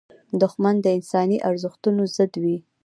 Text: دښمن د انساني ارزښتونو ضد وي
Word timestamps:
دښمن 0.41 0.75
د 0.81 0.85
انساني 0.97 1.37
ارزښتونو 1.49 2.01
ضد 2.15 2.33
وي 2.43 2.57